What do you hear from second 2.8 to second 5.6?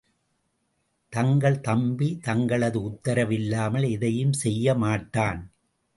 உத்தரவு இல்லாமல் எதையும் செய்ய மாட்டான்.